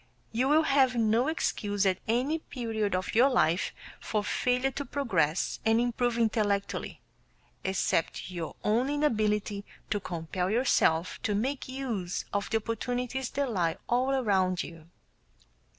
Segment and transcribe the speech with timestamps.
[0.31, 5.59] You will have no excuse at any period of your life for failure to progress
[5.63, 7.01] and improve intellectually,
[7.63, 13.77] except your own inability to compel yourself to make use of the opportunities that lie
[13.87, 14.89] all around you.